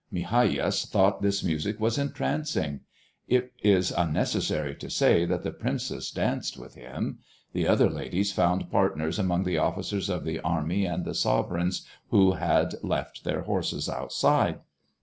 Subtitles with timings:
[0.11, 2.79] Migajas thought this music was entrancing.
[3.27, 7.19] It is unnecessary to say that the princess danced with him.
[7.53, 12.31] The other ladies found partners among the officers of the army and the sovereigns who
[12.31, 14.61] had left their horses outside.